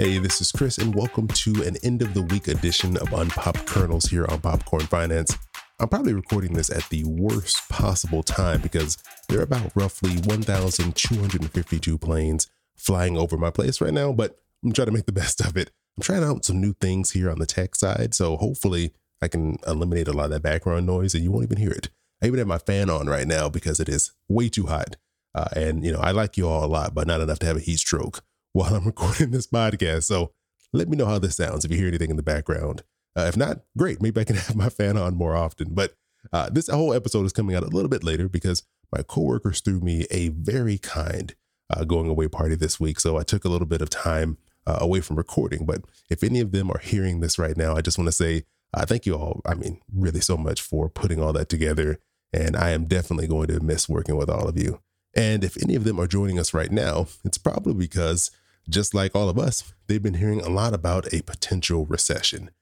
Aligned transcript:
Hey, 0.00 0.18
this 0.18 0.40
is 0.40 0.52
Chris, 0.52 0.78
and 0.78 0.94
welcome 0.94 1.26
to 1.26 1.64
an 1.64 1.76
end 1.82 2.02
of 2.02 2.14
the 2.14 2.22
week 2.22 2.46
edition 2.46 2.96
of 2.98 3.12
Unpopped 3.12 3.66
Kernels 3.66 4.04
here 4.04 4.26
on 4.28 4.40
Popcorn 4.40 4.86
Finance. 4.86 5.36
I'm 5.80 5.88
probably 5.88 6.14
recording 6.14 6.52
this 6.52 6.70
at 6.70 6.88
the 6.88 7.02
worst 7.02 7.68
possible 7.68 8.22
time 8.22 8.60
because 8.60 8.96
there 9.28 9.40
are 9.40 9.42
about 9.42 9.72
roughly 9.74 10.12
1,252 10.20 11.98
planes 11.98 12.46
flying 12.76 13.18
over 13.18 13.36
my 13.36 13.50
place 13.50 13.80
right 13.80 13.92
now, 13.92 14.12
but 14.12 14.38
I'm 14.62 14.70
trying 14.70 14.86
to 14.86 14.92
make 14.92 15.06
the 15.06 15.10
best 15.10 15.40
of 15.40 15.56
it. 15.56 15.72
I'm 15.96 16.04
trying 16.04 16.22
out 16.22 16.44
some 16.44 16.60
new 16.60 16.74
things 16.74 17.10
here 17.10 17.28
on 17.28 17.40
the 17.40 17.46
tech 17.46 17.74
side, 17.74 18.14
so 18.14 18.36
hopefully 18.36 18.92
I 19.20 19.26
can 19.26 19.58
eliminate 19.66 20.06
a 20.06 20.12
lot 20.12 20.26
of 20.26 20.30
that 20.30 20.42
background 20.42 20.86
noise 20.86 21.12
and 21.12 21.24
you 21.24 21.32
won't 21.32 21.46
even 21.46 21.58
hear 21.58 21.72
it. 21.72 21.90
I 22.22 22.26
even 22.28 22.38
have 22.38 22.46
my 22.46 22.58
fan 22.58 22.88
on 22.88 23.08
right 23.08 23.26
now 23.26 23.48
because 23.48 23.80
it 23.80 23.88
is 23.88 24.12
way 24.28 24.48
too 24.48 24.66
hot. 24.66 24.94
Uh, 25.34 25.48
and, 25.56 25.84
you 25.84 25.90
know, 25.90 25.98
I 25.98 26.12
like 26.12 26.36
you 26.36 26.46
all 26.46 26.64
a 26.64 26.66
lot, 26.66 26.94
but 26.94 27.08
not 27.08 27.20
enough 27.20 27.40
to 27.40 27.46
have 27.46 27.56
a 27.56 27.60
heat 27.60 27.80
stroke 27.80 28.22
while 28.52 28.74
I'm 28.74 28.84
recording 28.86 29.30
this 29.30 29.46
podcast. 29.46 30.04
So 30.04 30.32
let 30.72 30.88
me 30.88 30.96
know 30.96 31.06
how 31.06 31.18
this 31.18 31.36
sounds 31.36 31.64
if 31.64 31.70
you 31.70 31.78
hear 31.78 31.88
anything 31.88 32.10
in 32.10 32.16
the 32.16 32.22
background. 32.22 32.82
Uh, 33.16 33.22
if 33.22 33.36
not, 33.36 33.60
great. 33.76 34.00
Maybe 34.02 34.20
I 34.20 34.24
can 34.24 34.36
have 34.36 34.56
my 34.56 34.68
fan 34.68 34.96
on 34.96 35.14
more 35.14 35.36
often. 35.36 35.74
But 35.74 35.94
uh, 36.32 36.50
this 36.50 36.68
whole 36.68 36.94
episode 36.94 37.24
is 37.26 37.32
coming 37.32 37.56
out 37.56 37.62
a 37.62 37.68
little 37.68 37.88
bit 37.88 38.04
later 38.04 38.28
because 38.28 38.62
my 38.92 39.02
coworkers 39.02 39.60
threw 39.60 39.80
me 39.80 40.06
a 40.10 40.28
very 40.28 40.78
kind 40.78 41.34
uh, 41.70 41.84
going 41.84 42.08
away 42.08 42.28
party 42.28 42.54
this 42.54 42.80
week. 42.80 43.00
So 43.00 43.16
I 43.18 43.22
took 43.22 43.44
a 43.44 43.48
little 43.48 43.66
bit 43.66 43.82
of 43.82 43.90
time 43.90 44.38
uh, 44.66 44.78
away 44.80 45.00
from 45.00 45.16
recording. 45.16 45.66
But 45.66 45.82
if 46.10 46.22
any 46.22 46.40
of 46.40 46.52
them 46.52 46.70
are 46.70 46.78
hearing 46.78 47.20
this 47.20 47.38
right 47.38 47.56
now, 47.56 47.76
I 47.76 47.80
just 47.80 47.98
want 47.98 48.08
to 48.08 48.12
say 48.12 48.44
uh, 48.74 48.84
thank 48.84 49.06
you 49.06 49.14
all. 49.14 49.40
I 49.46 49.54
mean, 49.54 49.80
really 49.92 50.20
so 50.20 50.36
much 50.36 50.60
for 50.60 50.88
putting 50.88 51.22
all 51.22 51.32
that 51.32 51.48
together. 51.48 51.98
And 52.32 52.56
I 52.56 52.70
am 52.70 52.84
definitely 52.84 53.26
going 53.26 53.48
to 53.48 53.60
miss 53.60 53.88
working 53.88 54.16
with 54.16 54.28
all 54.28 54.48
of 54.48 54.58
you. 54.58 54.80
And 55.18 55.42
if 55.42 55.60
any 55.60 55.74
of 55.74 55.82
them 55.82 55.98
are 55.98 56.06
joining 56.06 56.38
us 56.38 56.54
right 56.54 56.70
now, 56.70 57.08
it's 57.24 57.38
probably 57.38 57.74
because, 57.74 58.30
just 58.70 58.94
like 58.94 59.16
all 59.16 59.28
of 59.28 59.36
us, 59.36 59.74
they've 59.88 60.02
been 60.02 60.14
hearing 60.14 60.40
a 60.40 60.48
lot 60.48 60.72
about 60.72 61.12
a 61.12 61.22
potential 61.22 61.86
recession. 61.86 62.52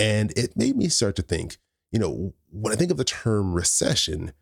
And 0.00 0.36
it 0.36 0.56
made 0.56 0.76
me 0.76 0.88
start 0.88 1.14
to 1.16 1.22
think, 1.22 1.58
you 1.92 2.00
know, 2.00 2.34
when 2.50 2.72
I 2.72 2.76
think 2.76 2.90
of 2.90 2.96
the 2.96 3.04
term 3.04 3.52
recession, 3.52 4.32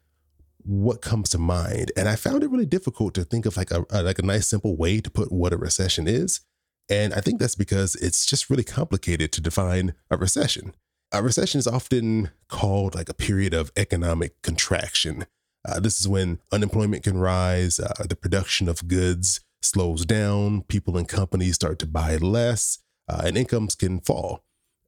what 0.62 1.02
comes 1.02 1.28
to 1.30 1.38
mind? 1.38 1.92
And 1.98 2.08
I 2.08 2.16
found 2.16 2.42
it 2.42 2.50
really 2.50 2.64
difficult 2.64 3.12
to 3.14 3.24
think 3.24 3.44
of 3.44 3.58
like 3.58 3.70
a, 3.70 3.84
like 3.90 4.18
a 4.18 4.24
nice 4.24 4.48
simple 4.48 4.74
way 4.74 5.02
to 5.02 5.10
put 5.10 5.30
what 5.30 5.52
a 5.52 5.58
recession 5.58 6.08
is. 6.08 6.40
And 6.88 7.12
I 7.12 7.20
think 7.20 7.40
that's 7.40 7.56
because 7.56 7.94
it's 7.96 8.24
just 8.24 8.48
really 8.48 8.64
complicated 8.64 9.32
to 9.32 9.42
define 9.42 9.92
a 10.10 10.16
recession. 10.16 10.72
A 11.12 11.22
recession 11.22 11.58
is 11.58 11.66
often 11.66 12.30
called 12.48 12.94
like 12.94 13.10
a 13.10 13.14
period 13.14 13.52
of 13.52 13.70
economic 13.76 14.40
contraction. 14.40 15.26
Uh, 15.66 15.80
this 15.80 16.00
is 16.00 16.08
when 16.08 16.38
unemployment 16.52 17.02
can 17.02 17.18
rise, 17.18 17.78
uh, 17.78 17.92
the 18.08 18.16
production 18.16 18.68
of 18.68 18.88
goods 18.88 19.40
slows 19.62 20.06
down, 20.06 20.62
people 20.62 20.96
and 20.96 21.08
companies 21.08 21.54
start 21.54 21.78
to 21.78 21.86
buy 21.86 22.16
less, 22.16 22.78
uh, 23.08 23.22
and 23.24 23.36
incomes 23.36 23.74
can 23.74 24.00
fall. 24.00 24.42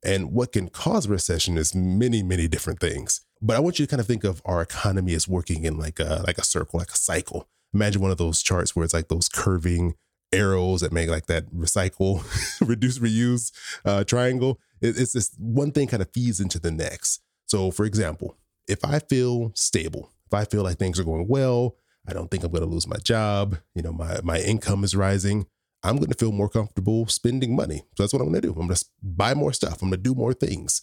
And 0.04 0.32
what 0.32 0.52
can 0.52 0.68
cause 0.68 1.06
recession 1.06 1.56
is 1.56 1.74
many, 1.74 2.22
many 2.22 2.48
different 2.48 2.80
things. 2.80 3.20
But 3.40 3.56
I 3.56 3.60
want 3.60 3.78
you 3.78 3.86
to 3.86 3.90
kind 3.90 4.00
of 4.00 4.06
think 4.06 4.24
of 4.24 4.42
our 4.44 4.62
economy 4.62 5.14
as 5.14 5.28
working 5.28 5.64
in 5.64 5.78
like 5.78 6.00
a 6.00 6.22
like 6.26 6.38
a 6.38 6.44
circle, 6.44 6.78
like 6.78 6.90
a 6.90 6.96
cycle. 6.96 7.48
Imagine 7.74 8.02
one 8.02 8.10
of 8.10 8.18
those 8.18 8.42
charts 8.42 8.74
where 8.74 8.84
it's 8.84 8.94
like 8.94 9.08
those 9.08 9.28
curving 9.28 9.94
arrows 10.32 10.80
that 10.80 10.92
make 10.92 11.08
like 11.08 11.26
that 11.26 11.52
recycle, 11.54 12.22
reduce, 12.66 12.98
reuse 12.98 13.52
uh, 13.84 14.04
triangle. 14.04 14.58
It, 14.80 14.98
it's 14.98 15.12
this 15.12 15.34
one 15.38 15.72
thing 15.72 15.88
kind 15.88 16.02
of 16.02 16.10
feeds 16.12 16.40
into 16.40 16.58
the 16.58 16.70
next. 16.70 17.20
So, 17.46 17.70
for 17.70 17.84
example, 17.84 18.36
if 18.68 18.84
I 18.84 18.98
feel 18.98 19.52
stable, 19.54 20.10
if 20.32 20.38
I 20.38 20.44
feel 20.44 20.62
like 20.62 20.78
things 20.78 20.98
are 20.98 21.04
going 21.04 21.28
well, 21.28 21.76
I 22.08 22.12
don't 22.12 22.30
think 22.30 22.42
I'm 22.42 22.50
going 22.50 22.64
to 22.64 22.68
lose 22.68 22.86
my 22.86 22.96
job, 22.96 23.58
you 23.74 23.82
know, 23.82 23.92
my 23.92 24.20
my 24.22 24.40
income 24.40 24.82
is 24.82 24.96
rising, 24.96 25.46
I'm 25.82 25.96
going 25.96 26.10
to 26.10 26.18
feel 26.18 26.32
more 26.32 26.48
comfortable 26.48 27.06
spending 27.06 27.54
money. 27.54 27.82
So 27.96 28.02
that's 28.02 28.12
what 28.12 28.22
I'm 28.22 28.28
going 28.28 28.40
to 28.40 28.48
do. 28.48 28.52
I'm 28.52 28.66
going 28.66 28.74
to 28.74 28.84
buy 29.02 29.34
more 29.34 29.52
stuff. 29.52 29.82
I'm 29.82 29.90
going 29.90 30.02
to 30.02 30.08
do 30.08 30.14
more 30.14 30.32
things. 30.32 30.80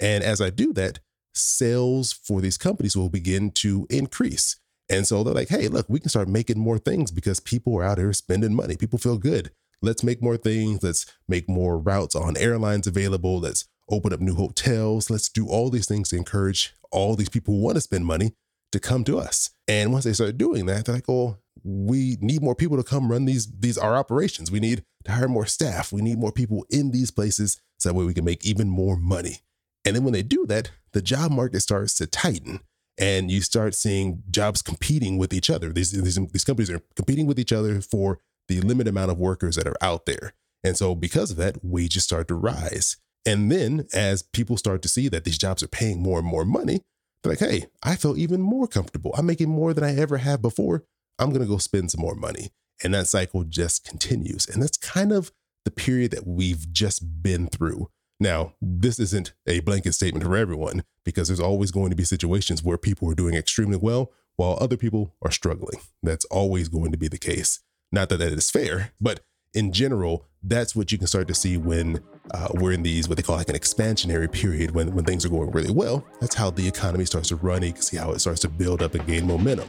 And 0.00 0.22
as 0.22 0.40
I 0.40 0.50
do 0.50 0.72
that, 0.74 1.00
sales 1.34 2.12
for 2.12 2.40
these 2.40 2.58
companies 2.58 2.96
will 2.96 3.08
begin 3.08 3.50
to 3.52 3.86
increase. 3.90 4.56
And 4.90 5.06
so 5.06 5.22
they're 5.22 5.34
like, 5.34 5.48
hey, 5.48 5.68
look, 5.68 5.86
we 5.88 6.00
can 6.00 6.10
start 6.10 6.28
making 6.28 6.58
more 6.58 6.78
things 6.78 7.10
because 7.10 7.40
people 7.40 7.76
are 7.78 7.84
out 7.84 7.98
here 7.98 8.12
spending 8.12 8.54
money. 8.54 8.76
People 8.76 8.98
feel 8.98 9.18
good. 9.18 9.50
Let's 9.80 10.04
make 10.04 10.22
more 10.22 10.36
things. 10.36 10.82
Let's 10.82 11.06
make 11.28 11.48
more 11.48 11.78
routes 11.78 12.14
on 12.14 12.36
airlines 12.36 12.86
available. 12.86 13.40
Let's 13.40 13.64
open 13.88 14.12
up 14.12 14.20
new 14.20 14.34
hotels. 14.34 15.10
Let's 15.10 15.28
do 15.28 15.48
all 15.48 15.70
these 15.70 15.86
things 15.86 16.10
to 16.10 16.16
encourage 16.16 16.74
all 16.90 17.16
these 17.16 17.30
people 17.30 17.54
who 17.54 17.60
want 17.62 17.76
to 17.76 17.80
spend 17.80 18.04
money 18.04 18.34
to 18.72 18.80
come 18.80 19.04
to 19.04 19.18
us. 19.18 19.50
And 19.68 19.92
once 19.92 20.04
they 20.04 20.12
start 20.12 20.38
doing 20.38 20.66
that, 20.66 20.86
they're 20.86 20.96
like, 20.96 21.08
oh, 21.08 21.38
we 21.62 22.16
need 22.20 22.42
more 22.42 22.54
people 22.54 22.76
to 22.76 22.82
come 22.82 23.10
run 23.10 23.24
these 23.24 23.46
these 23.46 23.78
our 23.78 23.96
operations. 23.96 24.50
We 24.50 24.60
need 24.60 24.84
to 25.04 25.12
hire 25.12 25.28
more 25.28 25.46
staff. 25.46 25.92
We 25.92 26.02
need 26.02 26.18
more 26.18 26.32
people 26.32 26.66
in 26.70 26.90
these 26.90 27.10
places 27.10 27.60
so 27.78 27.88
that 27.88 27.94
way 27.94 28.04
we 28.04 28.14
can 28.14 28.24
make 28.24 28.44
even 28.44 28.68
more 28.68 28.96
money. 28.96 29.40
And 29.84 29.94
then 29.94 30.04
when 30.04 30.12
they 30.12 30.22
do 30.22 30.46
that, 30.46 30.70
the 30.92 31.02
job 31.02 31.32
market 31.32 31.60
starts 31.60 31.94
to 31.96 32.06
tighten 32.06 32.60
and 32.98 33.30
you 33.30 33.40
start 33.40 33.74
seeing 33.74 34.22
jobs 34.30 34.62
competing 34.62 35.18
with 35.18 35.32
each 35.32 35.50
other. 35.50 35.72
These, 35.72 35.92
these, 35.92 36.14
these 36.32 36.44
companies 36.44 36.70
are 36.70 36.82
competing 36.94 37.26
with 37.26 37.38
each 37.38 37.52
other 37.52 37.80
for 37.80 38.20
the 38.48 38.60
limited 38.60 38.90
amount 38.90 39.10
of 39.10 39.18
workers 39.18 39.56
that 39.56 39.66
are 39.66 39.76
out 39.80 40.06
there. 40.06 40.34
And 40.62 40.76
so 40.76 40.94
because 40.94 41.30
of 41.30 41.36
that, 41.38 41.64
wages 41.64 42.04
start 42.04 42.28
to 42.28 42.34
rise. 42.34 42.96
And 43.24 43.50
then 43.50 43.86
as 43.92 44.22
people 44.22 44.56
start 44.56 44.82
to 44.82 44.88
see 44.88 45.08
that 45.08 45.24
these 45.24 45.38
jobs 45.38 45.62
are 45.62 45.68
paying 45.68 46.02
more 46.02 46.18
and 46.18 46.26
more 46.26 46.44
money, 46.44 46.82
they're 47.22 47.32
like, 47.32 47.38
hey, 47.38 47.66
I 47.82 47.96
feel 47.96 48.16
even 48.16 48.40
more 48.40 48.66
comfortable. 48.66 49.14
I'm 49.16 49.26
making 49.26 49.48
more 49.48 49.72
than 49.74 49.84
I 49.84 49.96
ever 49.96 50.18
have 50.18 50.42
before. 50.42 50.84
I'm 51.18 51.30
going 51.30 51.42
to 51.42 51.48
go 51.48 51.58
spend 51.58 51.90
some 51.90 52.00
more 52.00 52.14
money. 52.14 52.50
And 52.82 52.94
that 52.94 53.06
cycle 53.06 53.44
just 53.44 53.84
continues. 53.84 54.46
And 54.46 54.62
that's 54.62 54.76
kind 54.76 55.12
of 55.12 55.32
the 55.64 55.70
period 55.70 56.10
that 56.10 56.26
we've 56.26 56.72
just 56.72 57.22
been 57.22 57.46
through. 57.46 57.88
Now, 58.18 58.54
this 58.60 58.98
isn't 58.98 59.32
a 59.46 59.60
blanket 59.60 59.92
statement 59.94 60.24
for 60.24 60.36
everyone 60.36 60.84
because 61.04 61.28
there's 61.28 61.40
always 61.40 61.70
going 61.70 61.90
to 61.90 61.96
be 61.96 62.04
situations 62.04 62.62
where 62.62 62.78
people 62.78 63.10
are 63.10 63.14
doing 63.14 63.34
extremely 63.34 63.76
well 63.76 64.12
while 64.36 64.58
other 64.60 64.76
people 64.76 65.14
are 65.22 65.30
struggling. 65.30 65.80
That's 66.02 66.24
always 66.26 66.68
going 66.68 66.92
to 66.92 66.98
be 66.98 67.08
the 67.08 67.18
case. 67.18 67.60
Not 67.90 68.08
that 68.08 68.18
that 68.18 68.32
is 68.32 68.50
fair, 68.50 68.92
but 69.00 69.20
in 69.54 69.72
general, 69.72 70.26
that's 70.44 70.74
what 70.74 70.90
you 70.90 70.98
can 70.98 71.06
start 71.06 71.28
to 71.28 71.34
see 71.34 71.56
when 71.56 72.00
uh, 72.32 72.48
we're 72.54 72.72
in 72.72 72.82
these 72.82 73.08
what 73.08 73.16
they 73.16 73.22
call 73.22 73.36
like 73.36 73.48
an 73.48 73.54
expansionary 73.54 74.30
period 74.30 74.72
when, 74.72 74.92
when 74.92 75.04
things 75.04 75.24
are 75.24 75.28
going 75.28 75.50
really 75.52 75.70
well. 75.70 76.04
That's 76.20 76.34
how 76.34 76.50
the 76.50 76.66
economy 76.66 77.04
starts 77.04 77.28
to 77.28 77.36
run. 77.36 77.62
You 77.62 77.72
can 77.72 77.82
see 77.82 77.96
how 77.96 78.10
it 78.10 78.18
starts 78.18 78.40
to 78.40 78.48
build 78.48 78.82
up 78.82 78.94
and 78.94 79.06
gain 79.06 79.26
momentum. 79.26 79.68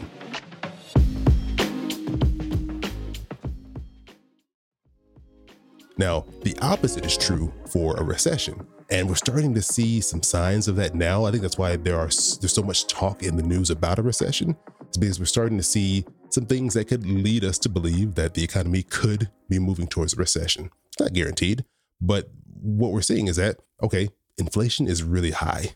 Now, 5.96 6.26
the 6.42 6.58
opposite 6.60 7.06
is 7.06 7.16
true 7.16 7.54
for 7.70 7.96
a 7.98 8.04
recession. 8.04 8.66
And 8.90 9.08
we're 9.08 9.16
starting 9.16 9.54
to 9.54 9.62
see 9.62 10.02
some 10.02 10.24
signs 10.24 10.68
of 10.68 10.76
that 10.78 10.96
now. 10.96 11.26
I 11.26 11.32
think 11.32 11.44
that's 11.44 11.58
why 11.58 11.76
there 11.76 11.98
are 11.98 12.08
there's 12.08 12.54
so 12.54 12.64
much 12.64 12.88
talk 12.88 13.24
in 13.24 13.38
the 13.38 13.44
news 13.44 13.70
about 13.70 14.00
a 14.00 14.02
recession. 14.02 14.58
It's 14.82 14.98
because 14.98 15.20
we're 15.20 15.26
starting 15.26 15.58
to 15.58 15.64
see 15.64 16.06
some 16.34 16.46
things 16.46 16.74
that 16.74 16.88
could 16.88 17.06
lead 17.06 17.44
us 17.44 17.58
to 17.60 17.70
believe 17.70 18.16
that 18.16 18.34
the 18.34 18.44
economy 18.44 18.84
could 18.84 19.30
be 19.50 19.60
moving 19.60 19.88
towards 19.88 20.14
a 20.14 20.18
recession. 20.18 20.70
It's 20.88 21.00
not 21.00 21.14
guaranteed, 21.14 21.66
but 22.02 22.30
what 22.62 22.92
we're 22.92 23.02
seeing 23.02 23.28
is 23.28 23.36
that 23.38 23.60
okay, 23.82 24.10
inflation 24.38 24.88
is 24.88 25.04
really 25.04 25.32
high. 25.32 25.76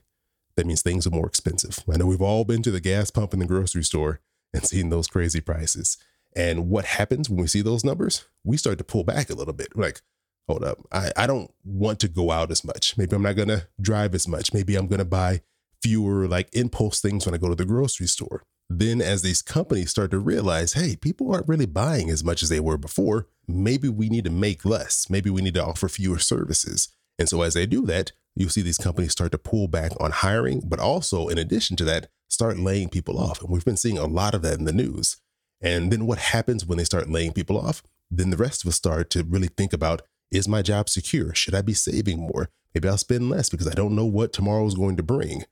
That 0.55 0.65
means 0.65 0.81
things 0.81 1.05
are 1.05 1.11
more 1.11 1.27
expensive. 1.27 1.83
I 1.91 1.97
know 1.97 2.07
we've 2.07 2.21
all 2.21 2.43
been 2.43 2.63
to 2.63 2.71
the 2.71 2.81
gas 2.81 3.11
pump 3.11 3.33
in 3.33 3.39
the 3.39 3.45
grocery 3.45 3.83
store 3.83 4.21
and 4.53 4.65
seen 4.65 4.89
those 4.89 5.07
crazy 5.07 5.41
prices. 5.41 5.97
And 6.35 6.69
what 6.69 6.85
happens 6.85 7.29
when 7.29 7.41
we 7.41 7.47
see 7.47 7.61
those 7.61 7.83
numbers? 7.83 8.25
We 8.43 8.57
start 8.57 8.77
to 8.79 8.83
pull 8.83 9.03
back 9.03 9.29
a 9.29 9.35
little 9.35 9.53
bit. 9.53 9.75
We're 9.75 9.85
like, 9.85 10.01
hold 10.47 10.63
up, 10.63 10.79
I, 10.91 11.11
I 11.15 11.27
don't 11.27 11.51
want 11.63 11.99
to 11.99 12.07
go 12.07 12.31
out 12.31 12.51
as 12.51 12.63
much. 12.63 12.97
Maybe 12.97 13.15
I'm 13.15 13.21
not 13.21 13.35
going 13.35 13.49
to 13.49 13.67
drive 13.79 14.15
as 14.15 14.27
much. 14.27 14.53
Maybe 14.53 14.75
I'm 14.75 14.87
going 14.87 14.99
to 14.99 15.05
buy 15.05 15.41
fewer 15.81 16.27
like 16.27 16.49
impulse 16.53 17.01
things 17.01 17.25
when 17.25 17.35
I 17.35 17.37
go 17.37 17.49
to 17.49 17.55
the 17.55 17.65
grocery 17.65 18.07
store. 18.07 18.43
Then, 18.69 19.01
as 19.01 19.21
these 19.21 19.41
companies 19.41 19.91
start 19.91 20.11
to 20.11 20.19
realize, 20.19 20.73
hey, 20.73 20.97
people 20.97 21.33
aren't 21.33 21.47
really 21.47 21.65
buying 21.65 22.09
as 22.09 22.23
much 22.23 22.43
as 22.43 22.49
they 22.49 22.59
were 22.59 22.77
before, 22.77 23.27
maybe 23.47 23.87
we 23.87 24.09
need 24.09 24.25
to 24.25 24.29
make 24.29 24.65
less. 24.65 25.09
Maybe 25.09 25.29
we 25.29 25.41
need 25.41 25.53
to 25.53 25.63
offer 25.65 25.87
fewer 25.87 26.19
services. 26.19 26.89
And 27.17 27.29
so, 27.29 27.41
as 27.41 27.53
they 27.53 27.65
do 27.65 27.85
that, 27.85 28.11
you 28.35 28.49
see 28.49 28.61
these 28.61 28.77
companies 28.77 29.13
start 29.13 29.31
to 29.31 29.37
pull 29.37 29.67
back 29.67 29.93
on 29.99 30.11
hiring, 30.11 30.61
but 30.65 30.79
also, 30.79 31.27
in 31.27 31.37
addition 31.37 31.75
to 31.77 31.83
that, 31.85 32.09
start 32.27 32.59
laying 32.59 32.89
people 32.89 33.17
off. 33.17 33.41
And 33.41 33.49
we've 33.49 33.65
been 33.65 33.77
seeing 33.77 33.97
a 33.97 34.05
lot 34.05 34.35
of 34.35 34.41
that 34.43 34.59
in 34.59 34.65
the 34.65 34.73
news. 34.73 35.17
And 35.61 35.91
then 35.91 36.05
what 36.05 36.19
happens 36.19 36.65
when 36.65 36.77
they 36.77 36.83
start 36.83 37.09
laying 37.09 37.31
people 37.31 37.57
off? 37.57 37.81
Then 38.11 38.29
the 38.29 38.37
rest 38.37 38.63
of 38.63 38.69
us 38.69 38.75
start 38.75 39.09
to 39.11 39.23
really 39.23 39.47
think 39.47 39.73
about 39.73 40.01
is 40.29 40.47
my 40.47 40.61
job 40.61 40.89
secure? 40.89 41.33
Should 41.33 41.55
I 41.55 41.61
be 41.61 41.73
saving 41.73 42.19
more? 42.19 42.49
Maybe 42.75 42.87
I'll 42.87 42.97
spend 42.97 43.29
less 43.29 43.49
because 43.49 43.67
I 43.67 43.73
don't 43.73 43.95
know 43.95 44.05
what 44.05 44.33
tomorrow 44.33 44.65
is 44.67 44.75
going 44.75 44.97
to 44.97 45.03
bring. 45.03 45.45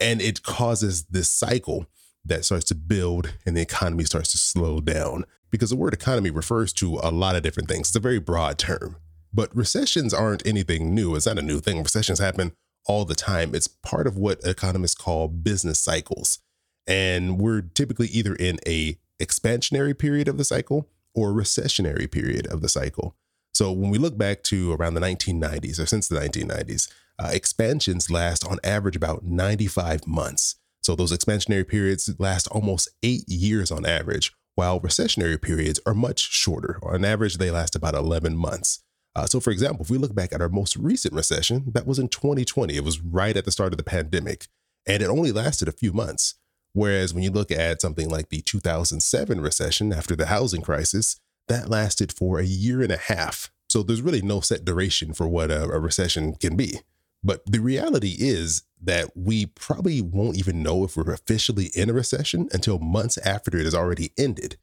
And 0.00 0.22
it 0.22 0.42
causes 0.42 1.04
this 1.04 1.28
cycle 1.28 1.86
that 2.24 2.44
starts 2.44 2.64
to 2.66 2.74
build 2.74 3.34
and 3.44 3.56
the 3.56 3.60
economy 3.60 4.04
starts 4.04 4.30
to 4.32 4.38
slow 4.38 4.80
down 4.80 5.24
because 5.50 5.70
the 5.70 5.76
word 5.76 5.92
economy 5.92 6.30
refers 6.30 6.72
to 6.72 6.98
a 7.02 7.10
lot 7.10 7.36
of 7.36 7.42
different 7.42 7.68
things. 7.68 7.88
It's 7.88 7.96
a 7.96 8.00
very 8.00 8.18
broad 8.18 8.58
term. 8.58 8.96
But 9.34 9.54
recessions 9.56 10.12
aren't 10.12 10.46
anything 10.46 10.94
new. 10.94 11.14
It's 11.14 11.26
not 11.26 11.38
a 11.38 11.42
new 11.42 11.60
thing. 11.60 11.82
Recessions 11.82 12.18
happen 12.18 12.52
all 12.86 13.04
the 13.04 13.14
time. 13.14 13.54
It's 13.54 13.68
part 13.68 14.06
of 14.06 14.16
what 14.16 14.44
economists 14.44 14.94
call 14.94 15.28
business 15.28 15.78
cycles. 15.78 16.38
And 16.86 17.38
we're 17.38 17.62
typically 17.62 18.08
either 18.08 18.34
in 18.34 18.58
a 18.66 18.98
expansionary 19.20 19.96
period 19.96 20.28
of 20.28 20.36
the 20.36 20.44
cycle 20.44 20.88
or 21.14 21.30
recessionary 21.32 22.10
period 22.10 22.46
of 22.46 22.60
the 22.60 22.68
cycle. 22.68 23.14
So 23.54 23.70
when 23.70 23.90
we 23.90 23.98
look 23.98 24.16
back 24.18 24.42
to 24.44 24.72
around 24.72 24.94
the 24.94 25.00
1990s 25.00 25.78
or 25.78 25.86
since 25.86 26.08
the 26.08 26.18
1990s, 26.18 26.90
uh, 27.18 27.30
expansions 27.32 28.10
last 28.10 28.46
on 28.46 28.58
average 28.64 28.96
about 28.96 29.24
95 29.24 30.06
months. 30.06 30.56
So 30.82 30.96
those 30.96 31.16
expansionary 31.16 31.66
periods 31.66 32.12
last 32.18 32.48
almost 32.48 32.88
eight 33.02 33.28
years 33.28 33.70
on 33.70 33.86
average, 33.86 34.32
while 34.56 34.80
recessionary 34.80 35.40
periods 35.40 35.80
are 35.86 35.94
much 35.94 36.20
shorter. 36.20 36.78
On 36.82 37.04
average, 37.04 37.38
they 37.38 37.50
last 37.50 37.76
about 37.76 37.94
11 37.94 38.36
months. 38.36 38.82
Uh, 39.14 39.26
so, 39.26 39.40
for 39.40 39.50
example, 39.50 39.84
if 39.84 39.90
we 39.90 39.98
look 39.98 40.14
back 40.14 40.32
at 40.32 40.40
our 40.40 40.48
most 40.48 40.76
recent 40.76 41.14
recession, 41.14 41.70
that 41.72 41.86
was 41.86 41.98
in 41.98 42.08
2020. 42.08 42.74
It 42.74 42.84
was 42.84 43.00
right 43.00 43.36
at 43.36 43.44
the 43.44 43.52
start 43.52 43.72
of 43.72 43.76
the 43.76 43.84
pandemic, 43.84 44.48
and 44.86 45.02
it 45.02 45.08
only 45.08 45.32
lasted 45.32 45.68
a 45.68 45.72
few 45.72 45.92
months. 45.92 46.34
Whereas 46.72 47.12
when 47.12 47.22
you 47.22 47.30
look 47.30 47.50
at 47.50 47.82
something 47.82 48.08
like 48.08 48.30
the 48.30 48.40
2007 48.40 49.40
recession 49.40 49.92
after 49.92 50.16
the 50.16 50.26
housing 50.26 50.62
crisis, 50.62 51.20
that 51.48 51.68
lasted 51.68 52.12
for 52.12 52.38
a 52.38 52.44
year 52.44 52.82
and 52.82 52.90
a 52.90 52.96
half. 52.96 53.50
So 53.68 53.82
there's 53.82 54.02
really 54.02 54.22
no 54.22 54.40
set 54.40 54.64
duration 54.64 55.12
for 55.12 55.28
what 55.28 55.50
a, 55.50 55.64
a 55.64 55.78
recession 55.78 56.34
can 56.34 56.56
be. 56.56 56.80
But 57.24 57.44
the 57.46 57.60
reality 57.60 58.16
is 58.18 58.62
that 58.80 59.16
we 59.16 59.46
probably 59.46 60.00
won't 60.00 60.36
even 60.36 60.62
know 60.62 60.84
if 60.84 60.96
we're 60.96 61.12
officially 61.12 61.70
in 61.74 61.88
a 61.88 61.92
recession 61.92 62.48
until 62.52 62.78
months 62.78 63.16
after 63.18 63.56
it 63.56 63.64
has 63.64 63.74
already 63.74 64.12
ended. 64.18 64.56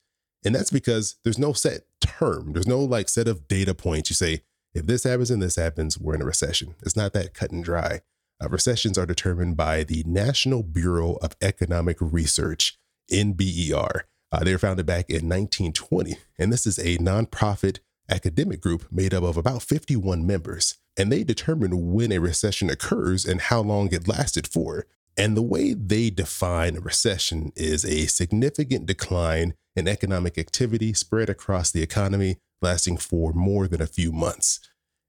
And 0.44 0.56
that's 0.56 0.72
because 0.72 1.16
there's 1.24 1.40
no 1.40 1.54
set 1.54 1.82
term. 2.02 2.54
There's 2.54 2.68
no 2.68 2.80
like 2.80 3.10
set 3.10 3.28
of 3.28 3.48
data 3.48 3.74
points. 3.74 4.10
You 4.10 4.16
say, 4.16 4.42
if 4.74 4.86
this 4.86 5.04
happens 5.04 5.32
and 5.32 5.42
this 5.42 5.56
happens, 5.56 5.98
we're 5.98 6.16
in 6.16 6.22
a 6.22 6.26
recession. 6.26 6.76
It's 6.82 6.96
not 6.96 7.14
that 7.14 7.34
cut 7.34 7.52
and 7.52 7.64
dry. 7.64 8.02
Uh, 8.42 8.50
recessions 8.50 8.98
are 8.98 9.06
determined 9.06 9.58
by 9.58 9.84
the 9.84 10.04
National 10.06 10.64
Bureau 10.64 11.14
of 11.22 11.36
Economic 11.42 11.98
Research, 12.00 12.78
NBER. 13.12 14.02
Uh, 14.32 14.44
they 14.44 14.52
were 14.52 14.60
founded 14.60 14.86
back 14.86 15.10
in 15.10 15.28
1920, 15.28 16.18
and 16.38 16.54
this 16.54 16.68
is 16.68 16.78
a 16.78 16.98
nonprofit 17.00 17.80
academic 18.10 18.62
group 18.62 18.86
made 18.92 19.14
up 19.14 19.24
of 19.24 19.38
about 19.38 19.64
51 19.64 20.26
members. 20.26 20.76
And 20.98 21.12
they 21.12 21.24
determine 21.24 21.94
when 21.94 22.12
a 22.12 22.20
recession 22.20 22.70
occurs 22.70 23.26
and 23.26 23.42
how 23.42 23.62
long 23.62 23.94
it 23.94 24.08
lasted 24.08 24.48
for. 24.48 24.86
And 25.18 25.36
the 25.36 25.42
way 25.42 25.74
they 25.74 26.10
define 26.10 26.78
a 26.78 26.82
recession 26.82 27.52
is 27.56 27.84
a 27.84 28.08
significant 28.08 28.86
decline 28.86 29.54
in 29.76 29.88
economic 29.88 30.38
activity 30.38 30.94
spread 30.94 31.30
across 31.30 31.72
the 31.72 31.82
economy 31.84 32.38
lasting 32.62 32.98
for 32.98 33.34
more 33.34 33.68
than 33.68 33.82
a 33.82 33.88
few 33.88 34.12
months. 34.12 34.60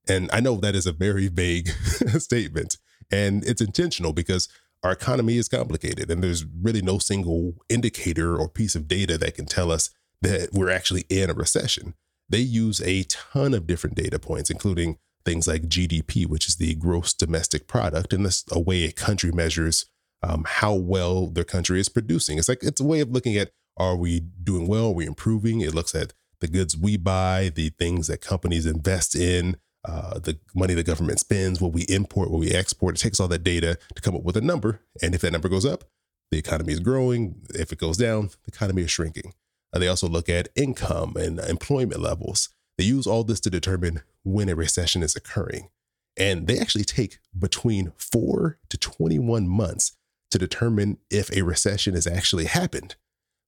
And 0.08 0.30
I 0.32 0.40
know 0.40 0.56
that 0.56 0.74
is 0.74 0.86
a 0.86 0.92
very 0.92 1.28
vague 1.28 1.68
statement, 2.18 2.78
and 3.10 3.44
it's 3.44 3.60
intentional 3.60 4.12
because 4.12 4.48
our 4.82 4.92
economy 4.92 5.36
is 5.36 5.48
complicated 5.48 6.10
and 6.10 6.22
there's 6.22 6.44
really 6.44 6.80
no 6.80 6.98
single 6.98 7.54
indicator 7.68 8.36
or 8.36 8.48
piece 8.48 8.74
of 8.74 8.88
data 8.88 9.18
that 9.18 9.34
can 9.34 9.44
tell 9.44 9.70
us 9.70 9.90
that 10.22 10.50
we're 10.52 10.70
actually 10.70 11.04
in 11.10 11.28
a 11.28 11.34
recession. 11.34 11.94
They 12.30 12.38
use 12.38 12.80
a 12.80 13.02
ton 13.04 13.52
of 13.52 13.66
different 13.66 13.96
data 13.96 14.18
points, 14.18 14.50
including 14.50 14.98
things 15.24 15.46
like 15.46 15.68
GDP, 15.68 16.26
which 16.26 16.48
is 16.48 16.56
the 16.56 16.74
gross 16.76 17.12
domestic 17.12 17.66
product, 17.66 18.12
and 18.12 18.24
that's 18.24 18.44
a 18.50 18.58
way 18.58 18.84
a 18.84 18.92
country 18.92 19.32
measures 19.32 19.86
um, 20.22 20.44
how 20.46 20.74
well 20.74 21.26
their 21.26 21.44
country 21.44 21.80
is 21.80 21.88
producing. 21.88 22.38
It's 22.38 22.48
like 22.48 22.62
it's 22.62 22.80
a 22.80 22.84
way 22.84 23.00
of 23.00 23.10
looking 23.10 23.36
at 23.36 23.50
are 23.76 23.96
we 23.96 24.20
doing 24.20 24.66
well? 24.66 24.88
Are 24.88 24.94
we 24.94 25.06
improving? 25.06 25.60
It 25.60 25.74
looks 25.74 25.94
at 25.94 26.12
the 26.40 26.48
goods 26.48 26.76
we 26.76 26.96
buy, 26.96 27.50
the 27.54 27.70
things 27.70 28.06
that 28.08 28.20
companies 28.20 28.66
invest 28.66 29.14
in, 29.14 29.56
uh, 29.84 30.18
the 30.18 30.38
money 30.54 30.74
the 30.74 30.82
government 30.82 31.20
spends, 31.20 31.60
what 31.60 31.72
we 31.72 31.82
import, 31.82 32.30
what 32.30 32.40
we 32.40 32.50
export. 32.50 32.96
It 32.96 33.00
takes 33.00 33.20
all 33.20 33.28
that 33.28 33.44
data 33.44 33.78
to 33.94 34.02
come 34.02 34.14
up 34.14 34.22
with 34.22 34.36
a 34.36 34.42
number. 34.42 34.80
And 35.02 35.14
if 35.14 35.22
that 35.22 35.32
number 35.32 35.48
goes 35.48 35.64
up, 35.64 35.84
the 36.30 36.38
economy 36.38 36.72
is 36.72 36.80
growing. 36.80 37.40
If 37.54 37.72
it 37.72 37.78
goes 37.78 37.96
down, 37.96 38.28
the 38.44 38.52
economy 38.52 38.82
is 38.82 38.90
shrinking. 38.90 39.32
Uh, 39.72 39.78
they 39.78 39.88
also 39.88 40.08
look 40.08 40.28
at 40.28 40.48
income 40.54 41.16
and 41.16 41.38
employment 41.38 42.00
levels. 42.00 42.48
They 42.78 42.84
use 42.84 43.06
all 43.06 43.24
this 43.24 43.40
to 43.40 43.50
determine 43.50 44.02
when 44.22 44.48
a 44.48 44.54
recession 44.54 45.02
is 45.02 45.16
occurring. 45.16 45.70
And 46.16 46.46
they 46.46 46.58
actually 46.58 46.84
take 46.84 47.18
between 47.38 47.92
four 47.96 48.58
to 48.68 48.76
21 48.76 49.48
months 49.48 49.96
to 50.30 50.38
determine 50.38 50.98
if 51.10 51.30
a 51.32 51.42
recession 51.42 51.94
has 51.94 52.06
actually 52.06 52.46
happened. 52.46 52.96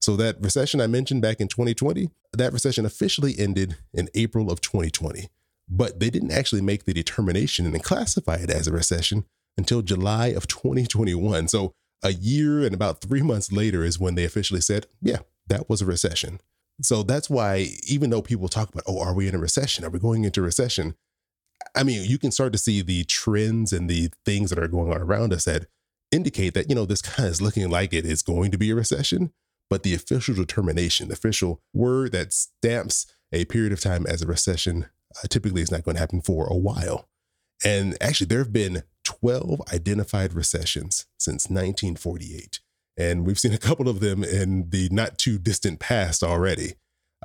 So, 0.00 0.16
that 0.16 0.40
recession 0.40 0.80
I 0.80 0.88
mentioned 0.88 1.22
back 1.22 1.40
in 1.40 1.46
2020, 1.48 2.10
that 2.32 2.52
recession 2.52 2.84
officially 2.84 3.34
ended 3.38 3.76
in 3.94 4.08
April 4.14 4.50
of 4.50 4.60
2020 4.60 5.28
but 5.68 6.00
they 6.00 6.10
didn't 6.10 6.32
actually 6.32 6.60
make 6.60 6.84
the 6.84 6.92
determination 6.92 7.66
and 7.66 7.82
classify 7.82 8.34
it 8.36 8.50
as 8.50 8.66
a 8.66 8.72
recession 8.72 9.24
until 9.56 9.82
July 9.82 10.28
of 10.28 10.46
2021. 10.46 11.48
So 11.48 11.72
a 12.02 12.12
year 12.12 12.60
and 12.60 12.74
about 12.74 13.00
three 13.00 13.22
months 13.22 13.52
later 13.52 13.82
is 13.82 13.98
when 13.98 14.14
they 14.14 14.24
officially 14.24 14.60
said, 14.60 14.86
yeah, 15.00 15.18
that 15.48 15.68
was 15.68 15.82
a 15.82 15.86
recession. 15.86 16.40
So 16.80 17.02
that's 17.02 17.28
why, 17.28 17.68
even 17.86 18.10
though 18.10 18.22
people 18.22 18.48
talk 18.48 18.70
about, 18.70 18.84
oh, 18.86 19.00
are 19.00 19.14
we 19.14 19.28
in 19.28 19.34
a 19.34 19.38
recession? 19.38 19.84
Are 19.84 19.90
we 19.90 19.98
going 19.98 20.24
into 20.24 20.42
recession? 20.42 20.94
I 21.76 21.82
mean, 21.82 22.08
you 22.08 22.18
can 22.18 22.32
start 22.32 22.52
to 22.52 22.58
see 22.58 22.82
the 22.82 23.04
trends 23.04 23.72
and 23.72 23.88
the 23.88 24.10
things 24.24 24.50
that 24.50 24.58
are 24.58 24.68
going 24.68 24.92
on 24.92 25.00
around 25.00 25.32
us 25.32 25.44
that 25.44 25.66
indicate 26.10 26.54
that, 26.54 26.68
you 26.68 26.74
know, 26.74 26.86
this 26.86 27.02
kind 27.02 27.26
of 27.26 27.32
is 27.32 27.42
looking 27.42 27.68
like 27.70 27.92
it 27.92 28.04
is 28.04 28.22
going 28.22 28.50
to 28.50 28.58
be 28.58 28.70
a 28.70 28.74
recession. 28.74 29.32
But 29.70 29.84
the 29.84 29.94
official 29.94 30.34
determination, 30.34 31.08
the 31.08 31.14
official 31.14 31.62
word 31.72 32.12
that 32.12 32.32
stamps 32.32 33.06
a 33.32 33.44
period 33.46 33.72
of 33.72 33.80
time 33.80 34.06
as 34.06 34.20
a 34.20 34.26
recession 34.26 34.86
uh, 35.16 35.28
typically 35.28 35.62
it's 35.62 35.70
not 35.70 35.84
going 35.84 35.94
to 35.94 36.00
happen 36.00 36.20
for 36.20 36.46
a 36.46 36.56
while. 36.56 37.08
And 37.64 37.96
actually, 38.00 38.26
there 38.26 38.38
have 38.38 38.52
been 38.52 38.82
12 39.04 39.60
identified 39.72 40.32
recessions 40.32 41.06
since 41.18 41.48
1948. 41.48 42.60
And 42.96 43.26
we've 43.26 43.38
seen 43.38 43.52
a 43.52 43.58
couple 43.58 43.88
of 43.88 44.00
them 44.00 44.22
in 44.22 44.70
the 44.70 44.88
not 44.90 45.18
too 45.18 45.38
distant 45.38 45.80
past 45.80 46.22
already. 46.22 46.74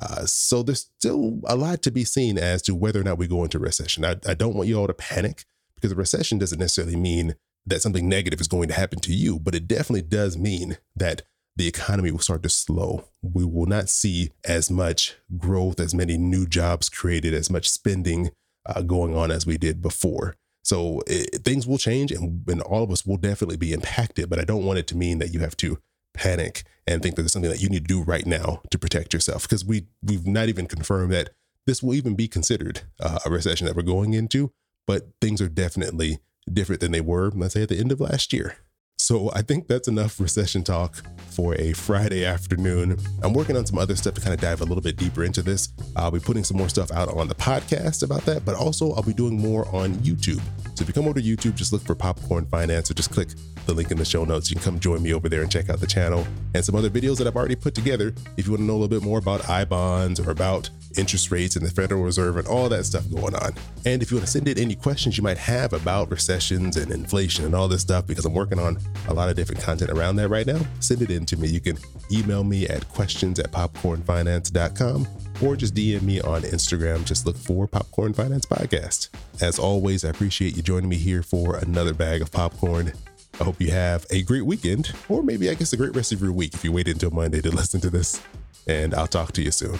Uh, 0.01 0.25
so 0.25 0.63
there's 0.63 0.89
still 0.99 1.39
a 1.45 1.55
lot 1.55 1.81
to 1.81 1.91
be 1.91 2.03
seen 2.03 2.37
as 2.37 2.61
to 2.63 2.75
whether 2.75 3.01
or 3.01 3.03
not 3.03 3.17
we 3.17 3.27
go 3.27 3.43
into 3.43 3.59
recession. 3.59 4.05
I, 4.05 4.15
I 4.27 4.33
don't 4.33 4.55
want 4.55 4.69
you 4.69 4.79
all 4.79 4.87
to 4.87 4.93
panic 4.93 5.45
because 5.75 5.91
a 5.91 5.95
recession 5.95 6.37
doesn't 6.37 6.59
necessarily 6.59 6.95
mean 6.95 7.35
that 7.65 7.81
something 7.81 8.07
negative 8.07 8.39
is 8.39 8.47
going 8.47 8.69
to 8.69 8.73
happen 8.73 8.99
to 8.99 9.13
you, 9.13 9.39
but 9.39 9.55
it 9.55 9.67
definitely 9.67 10.03
does 10.03 10.37
mean 10.37 10.77
that 10.95 11.23
the 11.55 11.67
economy 11.67 12.11
will 12.11 12.19
start 12.19 12.43
to 12.43 12.49
slow. 12.49 13.05
We 13.21 13.43
will 13.43 13.65
not 13.65 13.89
see 13.89 14.31
as 14.45 14.69
much 14.71 15.17
growth, 15.37 15.79
as 15.79 15.93
many 15.93 16.17
new 16.17 16.45
jobs 16.45 16.87
created, 16.87 17.33
as 17.33 17.49
much 17.49 17.67
spending 17.67 18.29
uh, 18.67 18.83
going 18.83 19.15
on 19.15 19.31
as 19.31 19.45
we 19.45 19.57
did 19.57 19.81
before. 19.81 20.35
So 20.67 21.01
it, 21.07 21.45
things 21.45 21.65
will 21.65 21.77
change 21.77 22.11
and, 22.11 22.43
and 22.45 22.61
all 22.61 22.83
of 22.83 22.91
us 22.91 23.05
will 23.05 23.15
definitely 23.15 23.55
be 23.55 23.71
impacted. 23.71 24.29
But 24.29 24.37
I 24.37 24.43
don't 24.43 24.65
want 24.65 24.79
it 24.79 24.87
to 24.87 24.97
mean 24.97 25.19
that 25.19 25.33
you 25.33 25.39
have 25.39 25.55
to 25.57 25.79
panic 26.13 26.65
and 26.85 27.01
think 27.01 27.15
that 27.15 27.21
there's 27.21 27.31
something 27.31 27.49
that 27.49 27.61
you 27.61 27.69
need 27.69 27.87
to 27.87 27.93
do 27.93 28.03
right 28.03 28.25
now 28.25 28.61
to 28.71 28.77
protect 28.77 29.13
yourself 29.13 29.43
because 29.43 29.63
we 29.63 29.85
we've 30.03 30.27
not 30.27 30.49
even 30.49 30.65
confirmed 30.65 31.13
that 31.13 31.29
this 31.65 31.81
will 31.81 31.93
even 31.93 32.15
be 32.15 32.27
considered 32.27 32.81
uh, 32.99 33.19
a 33.25 33.29
recession 33.29 33.65
that 33.65 33.77
we're 33.77 33.81
going 33.81 34.13
into. 34.13 34.51
But 34.85 35.07
things 35.21 35.41
are 35.41 35.49
definitely 35.49 36.19
different 36.51 36.81
than 36.81 36.91
they 36.91 37.01
were, 37.01 37.31
let's 37.31 37.53
say, 37.53 37.63
at 37.63 37.69
the 37.69 37.79
end 37.79 37.93
of 37.93 38.01
last 38.01 38.33
year. 38.33 38.57
So 38.99 39.31
I 39.33 39.43
think 39.43 39.67
that's 39.67 39.87
enough 39.87 40.19
recession 40.19 40.63
talk 40.63 40.95
for 41.29 41.53
a 41.55 41.71
Friday 41.73 42.25
afternoon. 42.25 42.97
I'm 43.21 43.31
working 43.31 43.55
on 43.55 43.63
some 43.65 43.77
other 43.77 43.95
stuff 43.95 44.15
to 44.15 44.21
kind 44.21 44.33
of 44.33 44.41
dive 44.41 44.61
a 44.61 44.65
little 44.65 44.81
bit 44.81 44.97
deeper 44.97 45.23
into 45.23 45.43
this. 45.43 45.69
I'll 45.95 46.09
be 46.09 46.19
putting 46.19 46.43
some 46.43 46.57
more 46.57 46.67
stuff 46.67 46.91
out 46.91 47.07
on 47.09 47.27
the 47.27 47.35
podcast 47.35 48.01
about 48.01 48.25
that, 48.25 48.43
but 48.43 48.55
also 48.55 48.93
I'll 48.93 49.03
be 49.03 49.13
doing 49.13 49.39
more 49.39 49.67
on 49.73 49.93
YouTube. 49.97 50.41
So 50.73 50.81
if 50.81 50.87
you 50.87 50.93
come 50.93 51.07
over 51.07 51.21
to 51.21 51.25
YouTube, 51.25 51.55
just 51.55 51.71
look 51.71 51.83
for 51.83 51.93
Popcorn 51.93 52.47
Finance 52.47 52.89
or 52.89 52.95
just 52.95 53.11
click 53.11 53.29
the 53.67 53.73
link 53.73 53.91
in 53.91 53.97
the 53.97 54.05
show 54.05 54.25
notes. 54.25 54.49
You 54.49 54.55
can 54.55 54.63
come 54.63 54.79
join 54.79 55.03
me 55.03 55.13
over 55.13 55.29
there 55.29 55.43
and 55.43 55.51
check 55.51 55.69
out 55.69 55.79
the 55.79 55.87
channel 55.87 56.25
and 56.55 56.65
some 56.65 56.75
other 56.75 56.89
videos 56.89 57.17
that 57.19 57.27
I've 57.27 57.35
already 57.35 57.55
put 57.55 57.75
together. 57.75 58.15
If 58.35 58.47
you 58.47 58.53
want 58.53 58.61
to 58.61 58.65
know 58.65 58.73
a 58.73 58.79
little 58.79 58.99
bit 58.99 59.03
more 59.03 59.19
about 59.19 59.47
I 59.47 59.63
bonds 59.63 60.19
or 60.19 60.31
about 60.31 60.71
interest 60.97 61.31
rates 61.31 61.55
and 61.55 61.65
the 61.65 61.71
Federal 61.71 62.03
Reserve 62.03 62.37
and 62.37 62.47
all 62.47 62.69
that 62.69 62.85
stuff 62.85 63.09
going 63.09 63.35
on. 63.35 63.53
And 63.85 64.01
if 64.01 64.11
you 64.11 64.17
want 64.17 64.25
to 64.25 64.31
send 64.31 64.47
in 64.47 64.57
any 64.57 64.75
questions 64.75 65.17
you 65.17 65.23
might 65.23 65.37
have 65.37 65.73
about 65.73 66.09
recessions 66.09 66.77
and 66.77 66.91
inflation 66.91 67.45
and 67.45 67.55
all 67.55 67.67
this 67.67 67.81
stuff, 67.81 68.07
because 68.07 68.25
I'm 68.25 68.33
working 68.33 68.59
on 68.59 68.77
a 69.07 69.13
lot 69.13 69.29
of 69.29 69.35
different 69.35 69.61
content 69.61 69.91
around 69.91 70.15
that 70.17 70.29
right 70.29 70.45
now, 70.45 70.59
send 70.79 71.01
it 71.01 71.11
in 71.11 71.25
to 71.27 71.37
me. 71.37 71.47
You 71.47 71.59
can 71.59 71.77
email 72.11 72.43
me 72.43 72.67
at 72.67 72.87
questions 72.89 73.39
at 73.39 73.51
popcornfinance.com 73.51 75.07
or 75.41 75.55
just 75.55 75.75
DM 75.75 76.01
me 76.01 76.21
on 76.21 76.41
Instagram. 76.41 77.05
Just 77.05 77.25
look 77.25 77.37
for 77.37 77.67
Popcorn 77.67 78.13
Finance 78.13 78.45
Podcast. 78.45 79.09
As 79.41 79.59
always, 79.59 80.03
I 80.03 80.09
appreciate 80.09 80.55
you 80.55 80.63
joining 80.63 80.89
me 80.89 80.97
here 80.97 81.23
for 81.23 81.57
another 81.57 81.93
bag 81.93 82.21
of 82.21 82.31
popcorn. 82.31 82.93
I 83.39 83.43
hope 83.43 83.61
you 83.61 83.71
have 83.71 84.05
a 84.09 84.23
great 84.23 84.45
weekend, 84.45 84.93
or 85.09 85.21
maybe 85.21 85.49
I 85.49 85.53
guess 85.53 85.73
a 85.73 85.77
great 85.77 85.95
rest 85.95 86.11
of 86.11 86.21
your 86.21 86.31
week 86.31 86.55
if 86.55 86.63
you 86.63 86.71
waited 86.71 86.95
until 86.95 87.11
Monday 87.11 87.41
to 87.41 87.51
listen 87.55 87.79
to 87.81 87.89
this. 87.89 88.21
And 88.67 88.93
I'll 88.93 89.07
talk 89.07 89.31
to 89.33 89.41
you 89.41 89.51
soon. 89.51 89.79